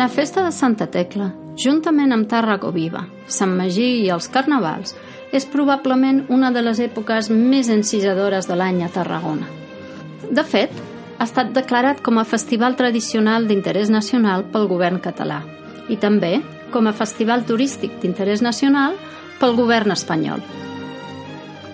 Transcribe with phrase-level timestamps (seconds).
[0.00, 1.26] La festa de Santa Tecla,
[1.60, 4.94] juntament amb Tàrraco Viva, Sant Magí i els Carnavals,
[5.36, 9.44] és probablement una de les èpoques més encisadores de l'any a Tarragona.
[10.32, 10.72] De fet,
[11.18, 15.42] ha estat declarat com a festival tradicional d'interès nacional pel govern català
[15.92, 16.38] i també
[16.72, 18.96] com a festival turístic d'interès nacional
[19.36, 20.40] pel govern espanyol.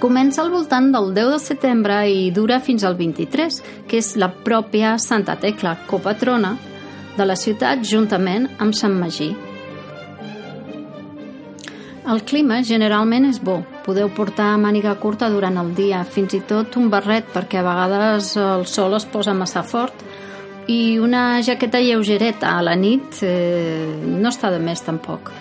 [0.02, 4.34] Comença al voltant del 10 de setembre i dura fins al 23, que és la
[4.34, 6.56] pròpia Santa Tecla, copatrona
[7.16, 9.30] de la ciutat juntament amb Sant Magí.
[12.06, 13.58] El clima generalment és bo.
[13.86, 18.36] Podeu portar màniga curta durant el dia, fins i tot un barret perquè a vegades
[18.38, 20.04] el sol es posa massa fort
[20.70, 25.32] i una jaqueta lleugereta a la nit eh, no està de més tampoc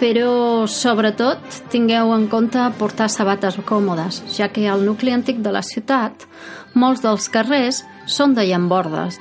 [0.00, 5.60] però sobretot tingueu en compte portar sabates còmodes, ja que al nucli antic de la
[5.60, 6.24] ciutat
[6.72, 9.20] molts dels carrers són de llambordes.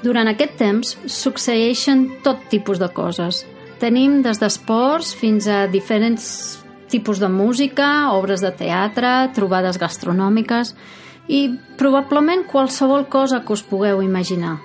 [0.00, 3.44] Durant aquest temps succeeixen tot tipus de coses.
[3.80, 6.24] Tenim des d'esports fins a diferents
[6.90, 10.74] tipus de música, obres de teatre, trobades gastronòmiques
[11.30, 11.46] i
[11.78, 14.58] probablement qualsevol cosa que us pugueu imaginar.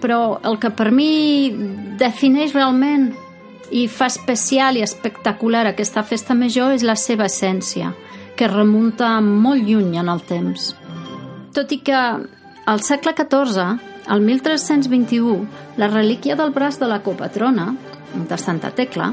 [0.00, 1.50] Però el que per mi
[1.98, 3.10] defineix realment
[3.74, 7.90] i fa especial i espectacular aquesta festa major és la seva essència,
[8.36, 10.74] que remunta molt lluny en el temps.
[11.56, 11.98] Tot i que
[12.66, 17.74] al segle XIV, al 1321, la relíquia del braç de la copatrona,
[18.14, 19.12] de Santa Tecla,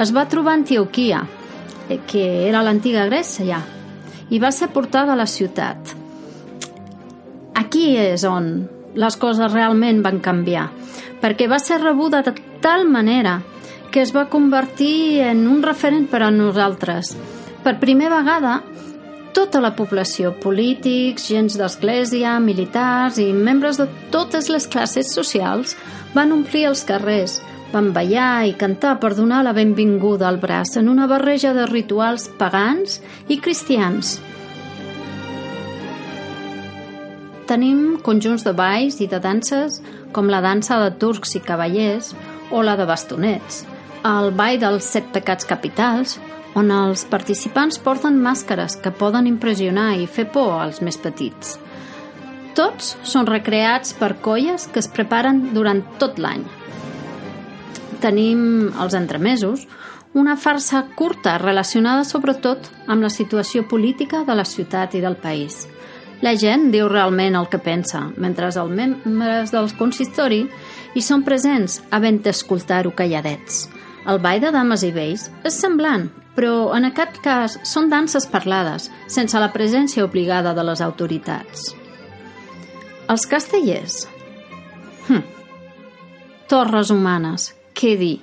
[0.00, 1.22] es va trobar a Antioquia,
[1.88, 3.60] eh, que era l'antiga Grècia,
[4.30, 5.94] i va ser portada a la ciutat.
[7.54, 8.50] Aquí és on
[8.94, 10.68] les coses realment van canviar,
[11.20, 13.40] perquè va ser rebuda de tal manera
[13.90, 17.16] que es va convertir en un referent per a nosaltres.
[17.64, 18.60] Per primera vegada,
[19.40, 25.72] tota la població, polítics, gens d'església, militars i membres de totes les classes socials
[26.12, 27.38] van omplir els carrers,
[27.72, 32.28] van ballar i cantar per donar la benvinguda al braç en una barreja de rituals
[32.36, 32.98] pagans
[33.32, 34.18] i cristians.
[37.48, 39.80] Tenim conjunts de balls i de danses
[40.12, 42.12] com la dansa de turcs i cavallers
[42.52, 43.64] o la de bastonets,
[44.04, 46.18] el ball dels set pecats capitals,
[46.58, 51.58] on els participants porten màscares que poden impressionar i fer por als més petits.
[52.58, 56.42] Tots són recreats per colles que es preparen durant tot l'any.
[58.02, 59.66] Tenim els entremesos,
[60.12, 65.68] una farsa curta relacionada sobretot amb la situació política de la ciutat i del país.
[66.20, 70.42] La gent diu realment el que pensa, mentre els membres del consistori
[70.92, 73.68] hi són presents havent d'escoltar-ho calladets.
[74.08, 78.88] El ball de dames i vells és semblant, però en aquest cas són danses parlades,
[79.08, 81.74] sense la presència obligada de les autoritats.
[83.10, 84.04] Els castellers.
[85.08, 85.24] Hm.
[86.48, 88.16] Torres humanes, què dir?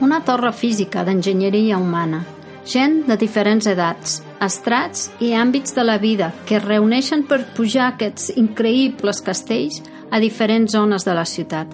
[0.00, 2.24] Una torre física d'enginyeria humana,
[2.64, 7.90] gent de diferents edats, estrats i àmbits de la vida que es reuneixen per pujar
[7.90, 11.68] aquests increïbles castells a diferents zones de la ciutat.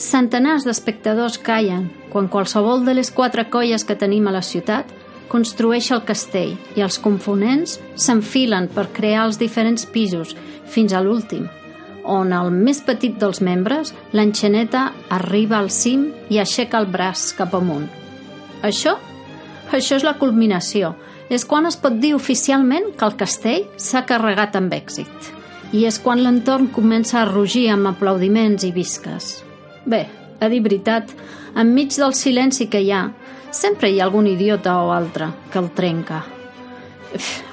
[0.00, 4.88] Centenars d'espectadors callen quan qualsevol de les quatre colles que tenim a la ciutat
[5.30, 10.34] construeix el castell i els components s'enfilen per crear els diferents pisos
[10.70, 11.46] fins a l'últim,
[12.10, 17.54] on el més petit dels membres, l'enxaneta, arriba al cim i aixeca el braç cap
[17.54, 17.86] amunt.
[18.66, 18.96] Això?
[19.70, 20.94] Això és la culminació.
[21.30, 25.30] És quan es pot dir oficialment que el castell s'ha carregat amb èxit.
[25.70, 29.36] I és quan l'entorn comença a rugir amb aplaudiments i visques.
[29.86, 30.08] Bé,
[30.40, 31.14] a dir veritat,
[31.54, 33.04] enmig del silenci que hi ha,
[33.54, 36.24] sempre hi ha algun idiota o altre que el trenca.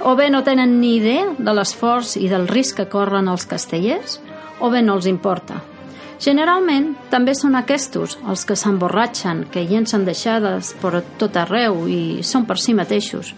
[0.05, 4.19] O bé no tenen ni idea de l'esforç i del risc que corren els castellers,
[4.59, 5.61] o bé no els importa.
[6.17, 12.47] Generalment, també són aquestos els que s'emborratxen, que llencen deixades per tot arreu i són
[12.49, 13.35] per si mateixos.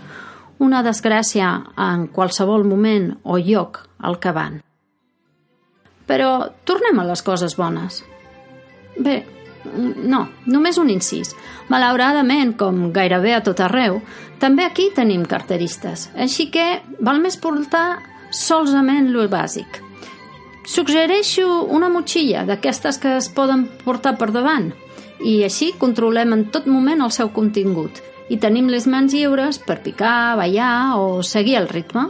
[0.64, 4.62] Una desgràcia en qualsevol moment o lloc al que van.
[6.08, 6.32] Però
[6.66, 8.00] tornem a les coses bones.
[8.96, 9.18] Bé,
[9.66, 11.36] no, només un incís.
[11.70, 14.00] Malauradament, com gairebé a tot arreu,
[14.40, 18.00] també aquí tenim carteristes, així que val més portar
[18.32, 19.84] solament lo bàsic–
[20.70, 24.68] Suggereixo una motxilla d'aquestes que es poden portar per davant
[25.26, 29.80] i així controlem en tot moment el seu contingut i tenim les mans lliures per
[29.82, 32.06] picar, ballar o seguir el ritme.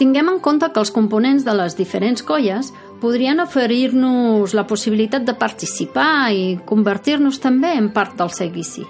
[0.00, 5.38] Tinguem en compte que els components de les diferents colles podrien oferir-nos la possibilitat de
[5.38, 8.82] participar i convertir-nos també en part del seguici,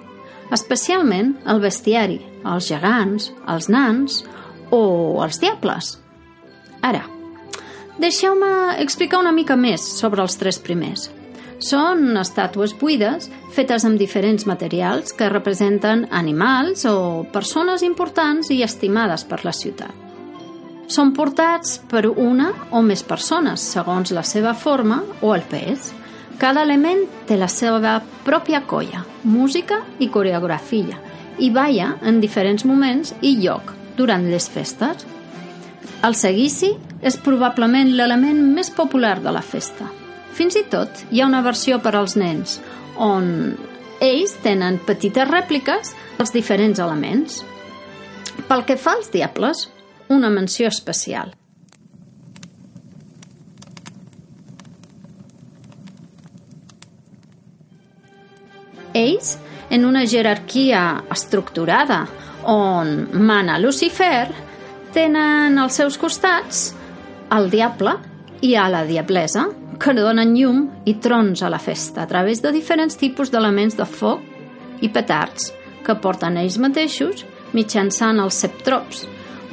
[0.48, 4.22] especialment el bestiari, els gegants, els nans
[4.72, 4.86] o
[5.24, 5.98] els diables.
[6.80, 7.04] Ara,
[7.98, 8.52] deixeu-me
[8.82, 11.10] explicar una mica més sobre els tres primers.
[11.62, 19.22] Són estàtues buides fetes amb diferents materials que representen animals o persones importants i estimades
[19.28, 19.92] per la ciutat.
[20.90, 25.92] Són portats per una o més persones, segons la seva forma o el pes.
[26.40, 30.98] Cada element té la seva pròpia colla, música i coreografia,
[31.38, 35.06] i balla en diferents moments i lloc durant les festes.
[36.02, 39.90] El seguici és probablement l'element més popular de la festa–
[40.32, 42.56] fins i tot hi ha una versió per als nens,
[42.96, 43.54] on
[44.02, 47.42] ells tenen petites rèpliques dels diferents elements.
[48.48, 49.68] Pel que fa als diables,
[50.08, 51.34] una menció especial.
[58.92, 59.38] Ells,
[59.72, 60.82] en una jerarquia
[61.12, 62.02] estructurada
[62.50, 64.28] on mana Lucifer,
[64.92, 66.72] tenen als seus costats
[67.32, 67.96] el diable
[68.42, 69.48] i a la diablesa,
[69.80, 73.86] que donen llum i trons a la festa a través de diferents tipus d'elements de
[73.88, 74.20] foc
[74.82, 75.50] i petards
[75.82, 79.06] que porten ells mateixos mitjançant els septrops,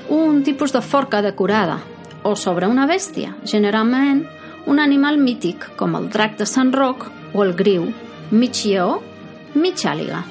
[0.10, 1.80] un tipus de forca decorada,
[2.24, 4.26] o sobre una bèstia, generalment
[4.68, 7.90] un animal mític com el drac de Sant Roc o el griu,
[8.32, 9.00] mig lleó,
[9.56, 10.24] mig àliga.